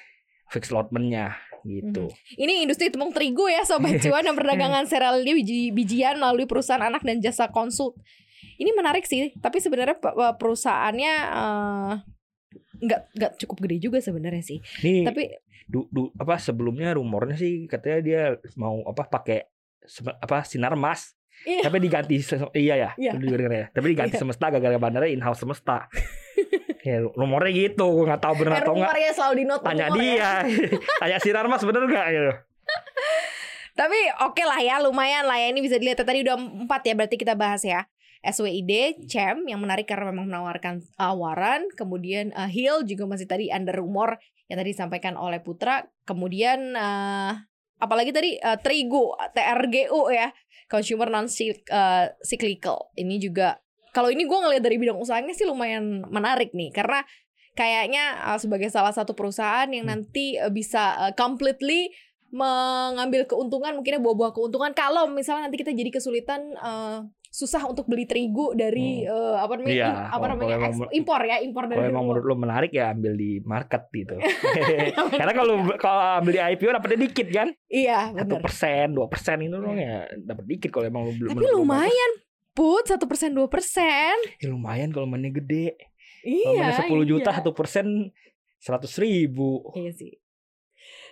fix 0.49 0.69
allotment-nya 0.69 1.33
gitu 1.67 2.07
Ini 2.33 2.63
industri 2.63 2.87
tepung 2.87 3.11
terigu 3.11 3.45
ya 3.45 3.61
sobat 3.61 3.99
cuan 4.03 4.23
dan 4.23 4.33
perdagangan 4.33 4.87
sereal 4.87 5.19
biji 5.19 5.69
bijian 5.69 6.15
melalui 6.15 6.47
perusahaan 6.47 6.81
anak 6.81 7.03
dan 7.03 7.19
jasa 7.19 7.51
konsult. 7.51 7.99
Ini 8.57 8.71
menarik 8.71 9.03
sih, 9.03 9.35
tapi 9.37 9.59
sebenarnya 9.59 9.95
pe- 9.95 10.09
pe- 10.09 10.35
perusahaannya 10.35 11.13
eh, 11.13 11.93
nggak 12.79 13.01
nggak 13.13 13.31
cukup 13.37 13.57
gede 13.61 13.77
juga 13.79 13.97
sebenarnya 13.99 14.41
sih. 14.41 14.57
Ini 14.81 15.03
Tapi 15.03 15.29
du, 15.65 15.85
du- 15.87 16.09
apa 16.15 16.37
sebelumnya 16.37 16.95
rumornya 16.95 17.35
sih 17.35 17.67
katanya 17.67 17.99
dia 17.99 18.21
mau 18.55 18.81
apa 18.81 19.05
pakai 19.05 19.45
apa 20.17 20.41
sinar 20.41 20.73
emas. 20.73 21.13
Iya. 21.45 21.69
Tapi 21.69 21.77
diganti 21.77 22.17
iya 22.55 22.75
ya. 22.75 22.89
Iya. 22.97 23.11
Ya. 23.13 23.65
Tapi 23.69 23.85
diganti 23.93 24.17
Iya. 24.17 24.21
semesta 24.21 24.49
gara-gara 24.49 24.73
bandarnya 24.75 25.13
in-house 25.13 25.45
semesta. 25.45 25.85
ya 26.87 26.97
rumornya 27.11 27.51
gitu, 27.51 27.83
gue 27.83 28.05
nggak 28.07 28.23
tahu 28.23 28.33
benar 28.39 28.53
eh, 28.55 28.59
atau 28.63 28.73
enggak. 28.79 28.87
rumornya 28.87 29.11
selalu 29.11 29.33
di 29.35 29.45
note 29.45 29.63
Tanya 29.67 29.87
ya. 29.87 29.95
dia. 29.99 30.31
Tanya 31.03 31.17
sinar 31.19 31.43
emas 31.43 31.63
bener 31.67 31.83
gak 31.91 32.07
gitu. 32.15 32.31
Tapi 33.77 33.99
oke 34.25 34.43
lah 34.47 34.59
ya, 34.63 34.75
lumayan 34.81 35.27
lah 35.27 35.37
ya. 35.37 35.51
Ini 35.51 35.59
bisa 35.61 35.75
dilihat 35.77 36.01
tadi 36.01 36.23
udah 36.25 36.39
empat 36.39 36.81
ya, 36.87 36.93
berarti 36.95 37.19
kita 37.19 37.35
bahas 37.35 37.61
ya. 37.61 37.85
SWID, 38.25 39.05
CEM 39.05 39.45
yang 39.45 39.61
menarik 39.61 39.85
karena 39.85 40.09
memang 40.09 40.25
menawarkan 40.25 40.81
awaran, 40.97 41.69
kemudian 41.77 42.33
uh, 42.33 42.49
Hill 42.49 42.81
juga 42.83 43.05
masih 43.05 43.29
tadi 43.29 43.53
under 43.53 43.77
rumor 43.77 44.17
yang 44.49 44.57
tadi 44.57 44.73
disampaikan 44.73 45.13
oleh 45.19 45.43
Putra, 45.43 45.83
kemudian 46.07 46.71
eh, 46.71 47.33
apalagi 47.83 48.15
tadi 48.15 48.39
uh, 48.39 48.55
Trigu, 48.55 49.11
TRGU 49.35 50.07
ya, 50.09 50.31
consumer 50.71 51.11
non 51.11 51.27
cyclical. 52.23 52.89
Ini 52.95 53.15
juga 53.19 53.59
kalau 53.95 54.09
ini 54.11 54.27
gue 54.27 54.37
ngelihat 54.37 54.63
dari 54.63 54.77
bidang 54.79 54.99
usahanya 54.99 55.33
sih 55.33 55.47
lumayan 55.47 56.03
menarik 56.07 56.51
nih 56.55 56.71
karena 56.71 57.03
kayaknya 57.57 58.21
uh, 58.21 58.37
sebagai 58.37 58.69
salah 58.69 58.93
satu 58.93 59.17
perusahaan 59.17 59.65
yang 59.73 59.89
Hmm. 59.89 59.93
nanti 59.97 60.37
uh, 60.37 60.53
bisa 60.53 61.09
uh, 61.09 61.13
completely 61.17 61.89
mengambil 62.27 63.23
keuntungan 63.23 63.71
mungkinnya 63.79 64.03
buah-buah 64.03 64.35
keuntungan. 64.35 64.75
Kalau 64.75 65.07
misalnya 65.07 65.47
nanti 65.47 65.63
kita 65.63 65.71
jadi 65.71 65.89
kesulitan 65.89 66.53
uh, 66.59 67.07
susah 67.31 67.63
untuk 67.69 67.87
beli 67.87 68.03
terigu 68.03 68.51
dari 68.51 69.03
uh, 69.07 69.39
apa 69.39 69.59
namanya 69.59 69.75
Iya, 69.75 69.91
apa 70.09 70.25
namanya 70.31 70.55
emang 70.57 70.89
impor 70.89 71.21
ya 71.23 71.37
impor 71.43 71.69
dari 71.69 71.79
Kalau 71.79 71.91
emang 71.91 72.05
menurut 72.07 72.25
lo 72.25 72.35
menarik 72.35 72.71
ya 72.73 72.91
ambil 72.91 73.13
di 73.15 73.39
market 73.43 73.87
gitu. 73.93 74.15
Karena 75.19 75.33
kalau 75.35 75.55
kalau 75.79 76.03
beli 76.23 76.39
IPO 76.39 76.71
dapetnya 76.75 76.99
dikit 77.07 77.27
kan, 77.31 77.47
iya 77.71 78.11
satu 78.11 78.43
persen, 78.43 78.91
dua 78.95 79.07
persen 79.07 79.39
itu 79.43 79.55
dong 79.55 79.77
ya 79.79 80.07
dapat 80.17 80.45
dikit 80.49 80.69
kalau 80.71 80.85
emang 80.87 81.07
lo 81.07 81.13
belum. 81.15 81.31
tapi 81.31 81.45
lumayan 81.51 82.11
put 82.57 82.89
satu 82.89 83.05
persen 83.05 83.37
dua 83.37 83.45
persen 83.45 84.17
Ya, 84.41 84.49
lumayan 84.49 84.89
kalau 84.89 85.05
mainnya 85.05 85.29
gede. 85.29 85.77
Kalau 86.25 86.57
iya 86.57 86.73
mainnya 86.73 86.89
10 86.89 87.11
juta 87.13 87.29
iya. 87.29 87.37
satu 87.37 87.51
persen 87.53 88.09
seratus 88.57 88.97
ribu. 88.97 89.61
iya 89.77 89.93
sih 89.93 90.17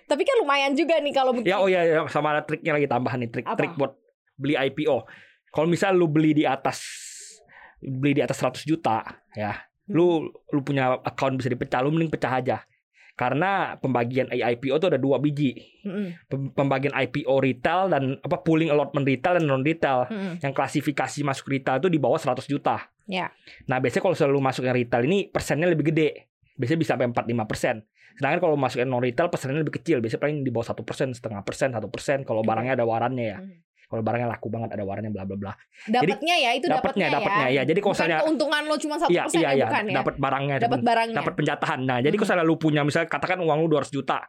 tapi 0.06 0.22
kan 0.22 0.38
lumayan 0.38 0.74
juga 0.78 1.02
nih 1.02 1.14
kalau 1.14 1.34
Ya 1.42 1.58
oh 1.58 1.66
ya, 1.66 1.82
ya 1.82 2.00
sama 2.10 2.38
ada 2.38 2.46
triknya 2.46 2.78
lagi 2.78 2.86
tambahan 2.86 3.26
nih 3.26 3.30
trik 3.34 3.46
Apa? 3.50 3.58
trik 3.58 3.74
buat 3.74 3.98
beli 4.38 4.54
IPO. 4.54 5.02
Kalau 5.50 5.68
misal 5.72 5.98
lu 5.98 6.06
beli 6.06 6.38
di 6.38 6.44
atas 6.46 6.84
beli 7.82 8.18
di 8.18 8.22
atas 8.22 8.38
100 8.38 8.70
juta 8.70 9.02
ya. 9.34 9.58
Lu 9.90 10.30
lu 10.30 10.62
punya 10.62 10.98
account 11.02 11.42
bisa 11.42 11.50
dipecah, 11.50 11.82
lu 11.82 11.90
mending 11.90 12.14
pecah 12.14 12.38
aja. 12.38 12.58
Karena 13.16 13.80
pembagian 13.80 14.28
IPO 14.28 14.76
itu 14.76 14.88
ada 14.92 15.00
dua 15.00 15.24
biji. 15.24 15.56
Mm-mm. 15.88 16.28
Pem- 16.28 16.52
Pembagian 16.52 16.92
IPO 16.92 17.32
retail 17.40 17.88
dan 17.88 18.20
apa 18.20 18.44
pooling 18.44 18.68
allotment 18.68 19.08
retail 19.08 19.40
dan 19.40 19.48
non 19.48 19.64
retail. 19.64 20.12
Mm-mm. 20.12 20.44
Yang 20.44 20.54
klasifikasi 20.54 21.24
masuk 21.24 21.48
retail 21.48 21.80
itu 21.80 21.88
di 21.88 21.96
bawah 21.96 22.20
100 22.20 22.44
juta. 22.44 22.92
Ya. 23.08 23.32
Nah, 23.72 23.80
biasanya 23.80 24.04
kalau 24.04 24.16
selalu 24.20 24.40
masuk 24.44 24.68
yang 24.68 24.76
retail 24.76 25.08
ini 25.08 25.32
persennya 25.32 25.72
lebih 25.72 25.96
gede. 25.96 26.28
Biasanya 26.60 26.80
bisa 26.80 26.92
sampai 27.00 27.08
45 27.08 27.48
persen. 27.48 27.76
Sedangkan 28.16 28.40
kalau 28.40 28.56
masuk 28.56 28.84
yang 28.84 28.92
non 28.92 29.00
retail 29.00 29.32
persennya 29.32 29.64
lebih 29.64 29.80
kecil. 29.80 30.04
Biasanya 30.04 30.20
paling 30.20 30.38
di 30.44 30.52
bawah 30.52 30.68
satu 30.68 30.84
persen, 30.84 31.16
setengah 31.16 31.40
persen, 31.48 31.72
satu 31.72 31.88
persen. 31.88 32.28
Kalau 32.28 32.44
barangnya 32.44 32.76
ada 32.76 32.84
warannya 32.84 33.26
ya. 33.32 33.40
Hmm. 33.40 33.64
Kalau 33.86 34.02
barangnya 34.02 34.28
laku 34.28 34.48
banget 34.50 34.70
ada 34.74 34.84
warannya 34.84 35.12
bla 35.12 35.24
bla 35.24 35.38
bla. 35.38 35.54
Dapatnya 35.86 36.36
ya 36.36 36.52
itu 36.54 36.66
dapatnya, 36.66 37.08
dapatnya 37.08 37.48
ya. 37.48 37.56
ya. 37.56 37.62
Jadi 37.64 37.80
kalau 37.80 37.94
misalnya- 37.94 38.22
keuntungan 38.26 38.62
lo 38.66 38.76
cuma 38.76 38.96
satu 38.98 39.12
Iya 39.14 39.24
persen 39.24 39.40
iya 39.40 39.46
ya, 39.46 39.52
iya. 39.54 39.66
bukan 39.66 39.84
ya. 39.86 39.96
Dapat 40.02 40.16
barangnya. 40.18 40.56
Dapat 40.58 40.82
barangnya. 40.82 41.18
dapat 41.22 41.34
penjatahan. 41.38 41.80
Nah, 41.82 41.98
jadi 42.02 42.10
kalau 42.12 42.18
Hmm. 42.18 42.22
misalnya 42.26 42.46
lu 42.46 42.56
punya 42.58 42.82
misalnya 42.82 43.08
katakan 43.08 43.38
uang 43.40 43.58
lu 43.62 43.68
200 43.72 43.92
juta. 43.92 44.20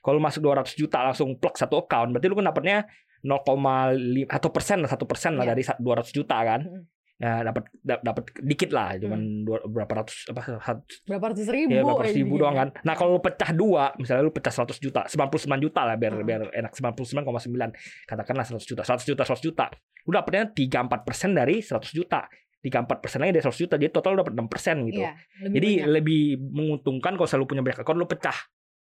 Kalau 0.00 0.16
masuk 0.16 0.40
200 0.40 0.72
juta 0.74 0.98
langsung 1.02 1.36
plug 1.36 1.54
satu 1.54 1.76
account, 1.80 2.14
berarti 2.14 2.26
lu 2.26 2.34
kan 2.34 2.46
dapatnya 2.48 2.76
0,5 3.20 4.24
atau 4.26 4.48
persen 4.48 4.80
lah 4.80 4.88
satu 4.88 5.04
persen 5.04 5.36
lah 5.36 5.44
Iya. 5.44 5.52
dari 5.52 5.62
sa- 5.62 5.76
200 5.76 6.10
juta 6.10 6.36
kan. 6.40 6.60
Mm. 6.62 6.82
Ya 7.20 7.44
dapat 7.44 7.68
da- 7.78 8.00
dapat 8.00 8.32
dikit 8.40 8.72
lah, 8.72 8.96
Hmm. 8.96 9.00
cuman 9.04 9.20
dua- 9.44 9.60
berapa 9.62 9.92
ratus 9.94 10.24
apa 10.26 10.40
sat- 10.58 10.88
Berapa 11.04 11.24
ratus 11.28 11.46
ribu? 11.46 11.68
ya 11.68 11.84
berapa 11.84 12.00
ratus 12.00 12.16
ribu 12.16 12.34
ini. 12.34 12.40
doang 12.40 12.56
kan. 12.56 12.68
Nah, 12.80 12.94
kalau 12.96 13.10
lu 13.12 13.20
pecah 13.20 13.50
dua, 13.52 13.92
misalnya 13.94 14.24
lu 14.24 14.32
pecah 14.32 14.48
100 14.48 14.80
juta, 14.80 15.04
99 15.04 15.60
juta 15.60 15.84
lah 15.84 15.94
biar 15.94 16.16
Hmm. 16.16 16.24
biar 16.24 16.40
enak 16.50 16.72
99,9. 16.72 17.70
Katakanlah 18.02 18.42
100 18.42 18.64
juta, 18.64 18.82
100 18.82 19.04
juta, 19.04 19.22
100 19.22 19.44
juta. 19.44 19.68
Lu 20.00 20.10
dapatnya 20.10 20.48
3 20.48 20.80
4 20.80 21.04
persen 21.04 21.30
dari 21.30 21.60
100 21.60 21.92
juta. 21.92 22.24
3 22.58 22.76
4 22.78 22.98
persen 22.98 23.20
lagi 23.20 23.32
dari 23.32 23.40
100 23.42 23.56
juta, 23.58 23.74
jadi 23.74 23.88
total 23.90 24.10
lu 24.10 24.18
dapat 24.18 24.34
6 24.34 24.44
persen 24.46 24.76
gitu. 24.84 25.00
Iya, 25.00 25.12
lebih 25.42 25.52
Jadi 25.54 25.70
banyak. 25.76 25.88
lebih 25.92 26.22
menguntungkan 26.50 27.12
kalau 27.14 27.24
selalu 27.24 27.46
punya 27.46 27.62
banyak 27.62 27.78
account 27.78 27.96
lu 27.96 28.04
pecah. 28.04 28.36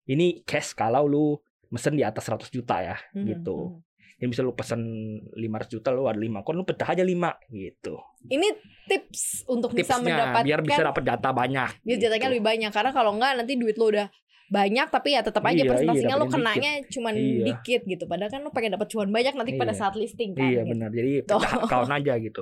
Ini 0.05 0.43
cash 0.43 0.71
kalau 0.73 1.03
lu 1.03 1.25
mesen 1.67 1.95
di 1.95 2.03
atas 2.03 2.23
100 2.23 2.47
juta 2.49 2.79
ya 2.79 2.95
Mhm, 3.11 3.25
gitu. 3.25 3.79
mhm. 3.79 3.94
Jadi 4.25 4.33
bisa 4.33 4.41
lu 4.41 4.51
pesen 4.51 4.81
500 5.29 5.69
juta 5.69 5.93
lu 5.93 6.09
ada 6.09 6.17
5 6.17 6.41
account 6.41 6.57
lu 6.57 6.65
pecah 6.65 6.89
aja 6.89 7.05
5 7.05 7.13
gitu. 7.53 7.93
Ini 8.25 8.47
tips 8.85 9.45
untuk 9.45 9.69
bisa 9.69 9.95
Tipsnya 9.95 10.01
mendapatkan 10.17 10.43
biar 10.43 10.59
bisa 10.65 10.81
dapat 10.81 11.03
data 11.05 11.29
banyak. 11.29 11.69
biar 11.85 11.97
gitu. 12.01 12.09
lebih 12.09 12.41
banyak 12.41 12.71
karena 12.73 12.89
kalau 12.89 13.13
enggak 13.13 13.37
nanti 13.37 13.53
duit 13.53 13.77
lo 13.77 13.93
udah 13.93 14.09
banyak 14.45 14.87
tapi 14.89 15.13
ya 15.13 15.21
tetap 15.21 15.41
aja 15.41 15.53
Iya, 15.53 15.61
iya, 15.61 15.69
presentasinya 15.69 16.15
lo 16.15 16.25
dapetin 16.25 16.35
kenanya 16.37 16.71
cuman 16.87 17.13
Iya. 17.13 17.43
dikit 17.45 17.81
gitu 17.85 18.03
padahal 18.05 18.29
kan 18.29 18.41
lo 18.41 18.49
pengen 18.49 18.77
dapat 18.77 18.87
cuan 18.89 19.09
banyak 19.09 19.33
nanti 19.33 19.51
pada 19.53 19.73
Iya. 19.73 19.79
saat 19.79 19.93
listing 19.93 20.33
kan 20.33 20.45
Iya 20.45 20.61
gitu. 20.61 20.69
benar. 20.73 20.89
Jadi 20.89 21.11
pecah 21.25 21.53
account 21.61 21.89
aja 21.91 22.13
gitu. 22.17 22.41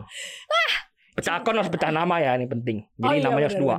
Pecah 1.13 1.33
account 1.37 1.57
harus 1.59 1.71
pecah 1.71 1.91
nama 1.91 2.15
ya 2.17 2.35
ini 2.35 2.47
penting. 2.47 2.77
Oh 2.97 3.07
Jadi 3.07 3.19
iya, 3.19 3.23
namanya 3.23 3.45
harus 3.47 3.59
dua. 3.59 3.77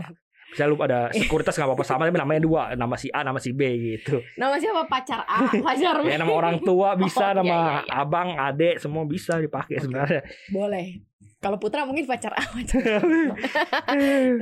Bisa 0.54 0.70
lu 0.70 0.78
ada 0.78 1.10
sekuritas 1.10 1.58
nggak 1.58 1.66
apa-apa 1.66 1.82
sama 1.82 2.06
tapi 2.06 2.14
namanya 2.14 2.40
dua, 2.46 2.62
nama 2.78 2.94
si 2.94 3.10
A, 3.10 3.26
nama 3.26 3.42
si 3.42 3.50
B 3.50 3.66
gitu. 3.74 4.22
Nama 4.38 4.54
siapa 4.62 4.86
pacar 4.86 5.26
A, 5.26 5.50
pacar 5.66 5.98
B. 5.98 6.14
Ya 6.14 6.22
nama 6.22 6.30
orang 6.30 6.62
tua 6.62 6.94
bisa, 6.94 7.26
Oh, 7.26 7.30
iya, 7.34 7.38
nama 7.42 7.56
iya, 7.58 7.74
iya. 7.82 7.94
abang, 7.98 8.28
adek 8.38 8.78
semua 8.78 9.02
bisa 9.02 9.42
dipakai 9.42 9.82
sebenarnya. 9.82 10.22
Boleh. 10.54 11.02
Kalau 11.42 11.58
Putra 11.58 11.82
mungkin 11.84 12.06
pacar 12.06 12.32
A. 12.38 12.40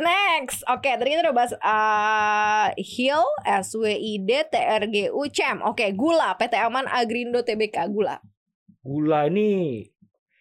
Next, 0.07 0.63
oke 0.69 0.87
tadi 0.87 1.09
kita 1.17 1.27
udah 1.27 1.35
bahas 1.35 1.53
uh, 1.59 2.69
Hill, 2.77 3.25
SWID, 3.43 4.31
TRGU, 4.53 5.23
CEM. 5.33 5.65
Oke, 5.65 5.91
gula, 5.97 6.37
PT 6.37 6.61
Aman, 6.61 6.87
Agrindo, 6.87 7.43
TBK, 7.43 7.89
gula. 7.91 8.21
Gula 8.85 9.27
ini 9.33 9.83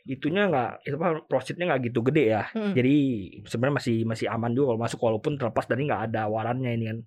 itunya 0.06 0.50
nggak 0.50 0.88
itu 0.88 0.96
apa 0.98 1.10
profitnya 1.26 1.74
nggak 1.74 1.82
gitu 1.92 2.00
gede 2.06 2.24
ya. 2.34 2.44
Hmm. 2.54 2.74
Jadi 2.74 2.96
sebenarnya 3.46 3.76
masih 3.78 3.98
masih 4.06 4.28
aman 4.30 4.52
juga 4.54 4.74
kalau 4.74 4.82
masuk 4.82 5.00
walaupun 5.02 5.34
terlepas 5.38 5.66
dari 5.70 5.86
nggak 5.86 6.02
ada 6.12 6.22
warannya 6.28 6.72
ini 6.74 6.86
kan. 6.90 7.00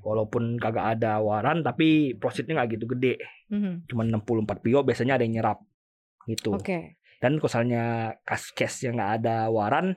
Walaupun 0.00 0.56
kagak 0.56 0.96
ada 0.96 1.20
waran 1.20 1.60
tapi 1.60 2.16
profitnya 2.16 2.60
nggak 2.60 2.80
gitu 2.80 2.86
gede. 2.96 3.14
Mhm. 3.52 3.84
Cuma 3.84 4.02
64 4.08 4.64
pio 4.64 4.80
biasanya 4.80 5.20
ada 5.20 5.24
yang 5.28 5.40
nyerap 5.40 5.58
gitu. 6.24 6.56
Oke. 6.56 6.96
Dan 7.20 7.36
kalau 7.40 7.48
misalnya 7.48 7.84
kas 8.24 8.52
cash 8.56 8.88
yang 8.88 8.96
nggak 8.96 9.12
ada 9.20 9.52
waran 9.52 9.96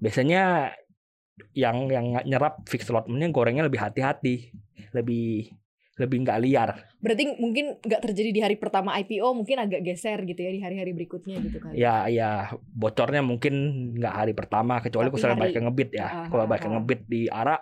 biasanya 0.00 0.72
yang 1.56 1.88
yang 1.90 2.14
nyerap 2.28 2.62
fixed 2.68 2.92
allotment-nya 2.92 3.32
gorengnya 3.34 3.64
lebih 3.66 3.80
hati-hati, 3.82 4.54
lebih 4.94 5.50
lebih 5.94 6.26
nggak 6.26 6.38
liar. 6.42 6.70
Berarti 6.98 7.38
mungkin 7.38 7.78
nggak 7.78 8.02
terjadi 8.02 8.30
di 8.34 8.40
hari 8.42 8.56
pertama 8.58 8.98
IPO, 8.98 9.30
mungkin 9.30 9.62
agak 9.62 9.80
geser 9.86 10.26
gitu 10.26 10.40
ya 10.42 10.50
di 10.50 10.60
hari-hari 10.60 10.90
berikutnya 10.90 11.38
gitu 11.38 11.58
kali. 11.62 11.78
Ya 11.78 12.10
ya 12.10 12.50
bocornya 12.74 13.22
mungkin 13.22 13.54
nggak 13.94 14.14
hari 14.14 14.32
pertama 14.34 14.82
kecuali 14.82 15.14
kalau 15.14 15.38
banyak 15.38 15.54
yang 15.54 15.66
ngebit 15.70 15.90
ya. 15.94 16.08
Ah, 16.10 16.26
kalau 16.26 16.44
ah, 16.50 16.58
yang 16.58 16.74
ah. 16.74 16.74
ngebit 16.82 17.00
di 17.06 17.20
ARA 17.30 17.56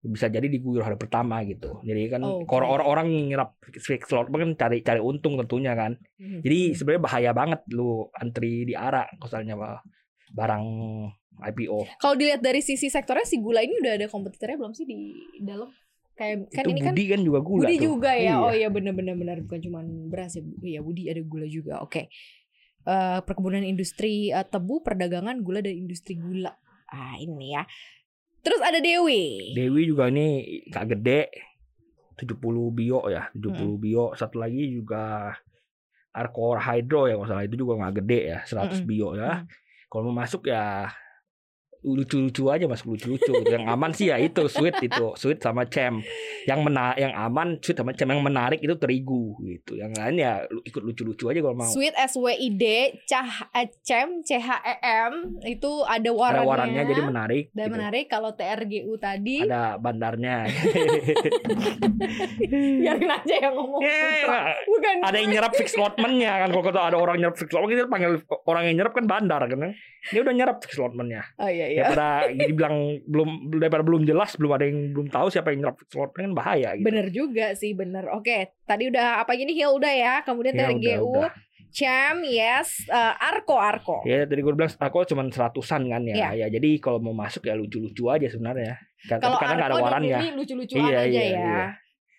bisa 0.00 0.32
jadi 0.32 0.48
diguyur 0.48 0.82
hari 0.82 0.96
pertama 0.96 1.44
gitu. 1.44 1.78
Jadi 1.84 2.08
kan 2.08 2.24
Oke. 2.24 2.48
kalau 2.48 2.66
orang-orang 2.72 3.06
yang 3.12 3.24
nyerap 3.36 3.50
fixed 3.60 4.08
slot 4.08 4.32
kan 4.32 4.56
cari 4.56 4.80
cari 4.80 4.98
untung 4.98 5.36
tentunya 5.38 5.76
kan. 5.76 5.94
Mhm. 6.16 6.40
Jadi 6.40 6.58
sebenarnya 6.74 7.02
bahaya 7.04 7.30
banget 7.36 7.60
lu 7.70 8.08
antri 8.16 8.64
di 8.64 8.74
ARA 8.74 9.06
misalnya 9.20 9.54
barang 10.32 10.64
IPO. 11.40 11.96
kalau 12.04 12.14
dilihat 12.20 12.44
dari 12.44 12.60
sisi 12.60 12.92
sektornya 12.92 13.24
si 13.24 13.40
gula 13.40 13.64
ini 13.64 13.80
udah 13.80 13.96
ada 13.96 14.06
kompetitornya 14.12 14.60
belum 14.60 14.76
sih 14.76 14.84
di 14.84 14.98
dalam? 15.40 15.72
Kayak 16.20 16.36
kan 16.46 16.60
itu 16.60 16.68
ini 16.68 16.80
kan 16.82 16.92
Budi 16.92 17.04
kan 17.08 17.20
juga 17.24 17.38
gula 17.40 17.64
Budi 17.64 17.74
tuh. 17.74 17.84
juga 17.86 18.10
ya. 18.12 18.20
Iya. 18.20 18.34
Oh 18.36 18.52
iya 18.52 18.68
benar-benar 18.68 19.14
benar 19.14 19.36
bukan 19.40 19.58
cuma 19.58 19.80
beras 20.06 20.36
ya. 20.36 20.44
Iya 20.60 20.80
Budi 20.80 21.08
ada 21.08 21.20
gula 21.22 21.48
juga. 21.48 21.80
Oke. 21.80 22.12
Eh, 22.82 23.18
perkebunan 23.22 23.60
industri 23.62 24.28
eh, 24.28 24.44
tebu, 24.44 24.80
perdagangan 24.80 25.40
gula 25.40 25.60
dan 25.60 25.72
industri 25.74 26.14
gula. 26.14 26.52
Ah 26.86 27.16
ini 27.16 27.56
ya. 27.56 27.64
Terus 28.40 28.60
ada 28.60 28.76
Dewi. 28.76 29.52
Dewi 29.52 29.84
juga 29.84 30.08
ini 30.08 30.44
gak 30.68 30.92
gede 30.92 31.32
70 32.16 32.36
bio 32.70 33.00
ya 33.06 33.32
70 33.32 33.48
Hmm. 33.56 33.76
bio 33.76 34.04
satu 34.12 34.36
lagi 34.36 34.68
juga 34.70 35.32
Arcor 36.10 36.58
Hydro 36.58 37.06
ya 37.06 37.14
kalau 37.14 37.28
salah 37.28 37.44
itu 37.44 37.56
juga 37.56 37.78
nggak 37.78 37.94
gede 37.96 38.20
ya 38.26 38.38
100 38.44 38.76
Mm-mm. 38.76 38.84
bio 38.84 39.08
ya 39.14 39.40
Mm. 39.40 39.46
kalau 39.86 40.02
mau 40.04 40.16
masuk 40.18 40.44
ya 40.44 40.90
lucu-lucu 41.80 42.52
aja 42.52 42.68
masuk 42.68 42.92
lucu-lucu 42.92 43.32
yang 43.48 43.64
aman 43.64 43.88
sih 43.96 44.12
ya 44.12 44.20
itu 44.20 44.44
sweet 44.52 44.76
itu. 44.84 45.16
Sweet 45.16 45.40
sama 45.40 45.64
cem 45.64 46.04
yang 46.44 46.60
mena 46.60 46.92
yang 47.00 47.16
aman 47.16 47.56
sweet 47.64 47.80
sama 47.80 47.96
cem 47.96 48.12
yang 48.12 48.20
menarik 48.20 48.60
itu 48.60 48.76
terigu 48.76 49.40
gitu. 49.40 49.80
Yang 49.80 49.92
lain 49.96 50.16
ya 50.20 50.44
ikut 50.68 50.82
lucu-lucu 50.84 51.24
aja 51.32 51.40
kalau 51.40 51.56
mau. 51.56 51.70
Sweet 51.70 51.96
SWID, 51.96 52.64
Cah 53.08 53.48
eh, 53.56 53.72
Cem, 53.80 54.20
CHEM 54.20 55.12
itu 55.48 55.70
ada 55.88 56.00
ada 56.00 56.12
warannya. 56.12 56.48
warannya 56.48 56.82
jadi 56.88 57.02
menarik 57.06 57.44
Dan 57.54 57.64
gitu. 57.68 57.74
menarik 57.78 58.04
kalau 58.10 58.30
TRGU 58.34 58.92
tadi. 58.98 59.36
Ada 59.46 59.78
bandarnya. 59.78 60.48
Biarin 62.80 63.10
aja 63.10 63.34
yang 63.48 63.54
ngomong. 63.54 63.80
Ya, 63.84 64.56
Bukan. 64.66 64.94
ada 65.04 65.16
yang 65.16 65.30
nyerap 65.30 65.52
fix 65.54 65.76
lotmentnya 65.76 66.32
kan. 66.44 66.48
Kalau 66.50 66.82
ada 66.82 66.96
orang 66.98 67.16
nyerap 67.20 67.36
fix 67.36 67.48
lotment 67.52 67.72
kita 67.72 67.88
panggil 67.88 68.12
orang 68.48 68.62
yang 68.70 68.76
nyerap 68.82 68.92
kan 68.96 69.04
bandar 69.06 69.40
kan. 69.46 69.72
Dia 70.10 70.20
udah 70.24 70.32
nyerap 70.32 70.64
fix 70.64 70.80
lotmentnya 70.80 71.20
Oh 71.36 71.44
iya 71.44 71.69
iya. 71.70 71.86
daripada 71.86 72.08
dibilang 72.28 72.76
belum 73.06 73.30
daripada 73.56 73.82
belum 73.86 74.02
jelas 74.02 74.34
belum 74.34 74.52
ada 74.52 74.64
yang 74.66 74.78
belum 74.90 75.06
tahu 75.08 75.26
siapa 75.30 75.54
yang 75.54 75.62
nyerap 75.62 75.76
lotment 75.94 76.24
kan 76.26 76.32
bahaya 76.34 76.68
gitu 76.74 76.86
Bener 76.90 77.06
juga 77.08 77.46
sih, 77.54 77.72
bener. 77.72 78.10
Oke, 78.10 78.58
tadi 78.66 78.90
udah 78.90 79.22
apa 79.22 79.32
gini 79.38 79.54
Hill 79.54 79.78
udah 79.78 79.92
ya, 79.94 80.14
kemudian 80.26 80.58
Ya, 80.58 80.68
TRGU, 80.68 81.06
udah, 81.06 81.30
udah. 81.30 81.32
Cem, 81.70 82.26
yes, 82.26 82.82
eh, 82.90 83.14
Arko, 83.30 83.54
Arko. 83.54 84.02
ya 84.02 84.26
tadi 84.26 84.42
gue 84.42 84.50
bilang 84.50 84.66
aku 84.74 85.06
cuma 85.06 85.22
seratusan 85.30 85.86
kan 85.86 86.02
ya 86.02 86.14
Iya. 86.18 86.28
ya 86.34 86.46
jadi 86.50 86.82
kalau 86.82 86.98
mau 86.98 87.14
masuk 87.14 87.46
ya 87.46 87.54
lucu-lucu 87.54 88.10
aja 88.10 88.26
sebenarnya 88.26 88.74
Kalau 89.06 89.38
ada 89.38 89.70
Arko 89.70 89.78
dan 89.78 89.86
warannya 89.86 90.18
Dewi 90.18 90.30
lucu-lucuan 90.34 90.82
Iya, 90.90 90.98
aja 90.98 91.06
iya, 91.06 91.22
ya. 91.22 91.30
iya. 91.30 91.62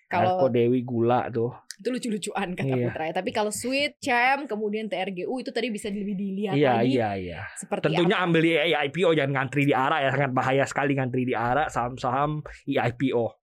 Kalau 0.07 0.39
Arko 0.39 0.47
Dewi 0.55 0.79
gula 0.87 1.27
tuh 1.27 1.51
itu 1.81 1.89
lucu-lucuan 1.89 2.53
kata 2.53 2.69
Iya. 2.77 2.85
Putra 2.93 3.03
ya. 3.09 3.13
Tapi 3.17 3.29
kalau 3.33 3.49
Sweet, 3.49 3.97
Cem, 3.97 4.45
kemudian 4.45 4.85
TRGU 4.85 5.33
itu 5.41 5.49
tadi 5.49 5.73
bisa 5.73 5.89
lebih 5.89 6.13
dilihat 6.13 6.53
iya 6.53 6.77
lagi 6.77 6.93
iya 6.93 7.09
iya 7.17 7.41
seperti 7.57 7.89
tentunya 7.89 8.17
apa. 8.21 8.25
ambil 8.29 8.43
IPO 8.85 9.09
jangan 9.17 9.31
ngantri 9.33 9.63
di 9.65 9.73
ARA 9.73 9.97
ya 10.05 10.09
sangat 10.13 10.31
bahaya 10.31 10.63
sekali 10.69 10.93
ngantri 10.93 11.25
di 11.25 11.33
ARA 11.33 11.65
saham-saham 11.73 12.45
IPO 12.69 13.41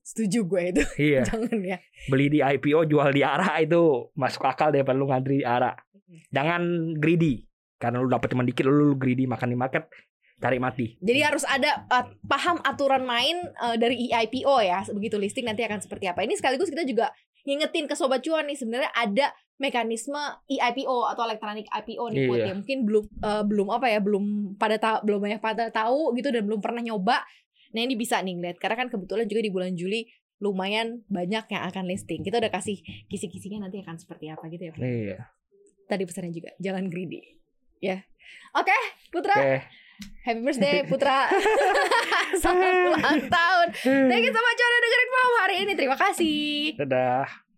Setuju 0.00 0.38
gue 0.48 0.62
itu. 0.74 0.82
iya 1.14 1.22
Jangan 1.22 1.58
ya. 1.62 1.78
beli 2.10 2.26
di 2.28 2.38
IPO 2.42 2.88
jual 2.90 3.10
di 3.14 3.22
ARA 3.22 3.62
itu 3.62 4.10
masuk 4.18 4.42
akal 4.42 4.74
daripada 4.74 4.96
lu 4.98 5.06
ngantri 5.06 5.40
di 5.40 5.46
ARA. 5.46 5.72
Jangan 6.34 6.94
greedy 6.98 7.46
karena 7.80 8.02
lu 8.02 8.10
dapat 8.10 8.28
cuma 8.34 8.42
dikit 8.44 8.66
lu, 8.66 8.92
lu 8.92 8.96
greedy 8.98 9.24
makan 9.30 9.54
di 9.54 9.58
market 9.58 9.86
cari 10.40 10.56
mati. 10.56 10.96
Jadi 10.98 11.20
harus 11.20 11.44
ada 11.44 11.84
uh, 11.92 12.04
paham 12.24 12.58
aturan 12.64 13.04
main 13.04 13.36
uh, 13.60 13.76
dari 13.76 14.08
EIPO 14.08 14.56
ya. 14.64 14.80
Begitu 14.88 15.20
listing 15.20 15.46
nanti 15.46 15.62
akan 15.62 15.78
seperti 15.84 16.08
apa. 16.08 16.24
Ini 16.24 16.34
sekaligus 16.40 16.72
kita 16.72 16.82
juga 16.88 17.12
ngingetin 17.42 17.84
ke 17.84 17.94
sobat 17.94 18.20
cuan 18.20 18.44
nih 18.44 18.56
sebenarnya 18.56 18.90
ada 18.92 19.32
mekanisme 19.56 20.16
EIPO 20.48 21.04
atau 21.06 21.22
electronic 21.24 21.68
IPO 21.68 22.04
nih 22.08 22.18
Iya. 22.18 22.28
Put, 22.28 22.38
ya. 22.40 22.52
Mungkin 22.56 22.78
belum 22.82 23.04
uh, 23.20 23.44
belum 23.44 23.68
apa 23.68 23.86
ya, 23.86 24.00
belum 24.00 24.24
pada 24.56 24.76
ta- 24.80 25.02
belum 25.04 25.20
banyak 25.20 25.40
pada 25.40 25.68
tahu 25.68 26.16
gitu 26.16 26.32
dan 26.32 26.48
belum 26.48 26.60
pernah 26.60 26.80
nyoba. 26.80 27.20
Nah, 27.70 27.80
ini 27.80 27.94
bisa 27.94 28.18
nih 28.18 28.34
ngeliat 28.34 28.56
karena 28.56 28.74
kan 28.74 28.88
kebetulan 28.88 29.28
juga 29.28 29.40
di 29.44 29.52
bulan 29.52 29.76
Juli 29.76 30.08
lumayan 30.40 31.04
banyak 31.06 31.44
yang 31.52 31.62
akan 31.68 31.84
listing. 31.84 32.24
Kita 32.24 32.40
udah 32.40 32.48
kasih 32.48 32.80
kisi-kisinya 33.06 33.68
nanti 33.68 33.84
akan 33.84 34.00
seperti 34.00 34.32
apa 34.32 34.48
gitu 34.48 34.64
ya. 34.64 34.72
Put. 34.72 34.80
Iya. 34.82 35.18
Tadi 35.84 36.02
pesannya 36.08 36.32
juga 36.32 36.50
jangan 36.56 36.88
greedy. 36.88 37.20
Ya. 37.78 38.00
Oke, 38.56 38.72
Putra. 39.12 39.36
Oke. 39.36 39.60
Happy 40.20 40.40
birthday 40.44 40.84
Putra. 40.84 41.26
Selamat 42.40 42.72
ulang 42.92 43.20
tahun. 43.26 43.66
Thank 43.82 44.22
you 44.28 44.32
so 44.32 44.40
much 44.40 44.60
udah 44.60 44.80
dengerin 44.84 45.10
Paham 45.10 45.32
hari 45.40 45.56
ini. 45.64 45.72
Terima 45.74 45.96
kasih. 45.96 46.76
Dadah. 46.78 47.49